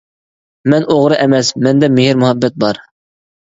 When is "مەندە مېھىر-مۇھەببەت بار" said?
1.67-2.83